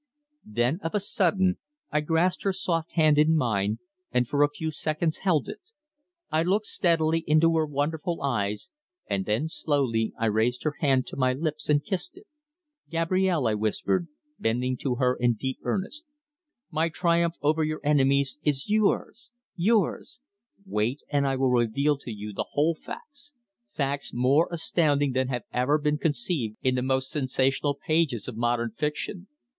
Then, 0.47 0.79
of 0.81 0.95
a 0.95 0.99
sudden, 0.99 1.59
I 1.91 2.01
grasped 2.01 2.41
her 2.41 2.53
soft 2.53 2.93
hand 2.93 3.19
in 3.19 3.35
mine 3.35 3.77
and 4.11 4.27
for 4.27 4.41
a 4.41 4.49
few 4.49 4.71
seconds 4.71 5.19
held 5.19 5.47
it. 5.47 5.61
I 6.31 6.41
looked 6.41 6.65
steadily 6.65 7.19
into 7.27 7.55
her 7.57 7.67
wonderful 7.67 8.19
eyes, 8.23 8.67
and 9.07 9.25
then 9.27 9.47
slowly 9.47 10.11
I 10.17 10.25
raised 10.25 10.63
her 10.63 10.73
hand 10.79 11.05
to 11.05 11.17
my 11.17 11.33
lips 11.33 11.69
and 11.69 11.83
kissed 11.85 12.17
it. 12.17 12.25
"Gabrielle," 12.89 13.45
I 13.45 13.53
whispered, 13.53 14.07
bending 14.39 14.75
to 14.77 14.95
her 14.95 15.15
in 15.15 15.33
deep 15.33 15.59
earnestness. 15.61 16.03
"My 16.71 16.89
triumph 16.89 17.35
over 17.43 17.63
your 17.63 17.79
enemies 17.83 18.39
is 18.41 18.67
yours 18.67 19.29
yours! 19.55 20.19
Wait, 20.65 21.03
and 21.09 21.27
I 21.27 21.35
will 21.35 21.51
reveal 21.51 21.95
to 21.99 22.09
you 22.11 22.33
the 22.33 22.47
whole 22.53 22.73
facts 22.73 23.33
facts 23.69 24.11
more 24.15 24.49
astounding 24.51 25.11
than 25.11 25.27
have 25.27 25.43
ever 25.53 25.77
been 25.77 25.99
conceived 25.99 26.57
in 26.63 26.73
the 26.73 26.81
most 26.81 27.11
sensational 27.11 27.75
pages 27.75 28.27
of 28.27 28.35
modern 28.35 28.71
fiction." 28.71 29.27